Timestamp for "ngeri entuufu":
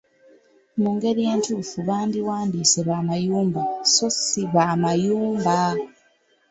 0.95-1.77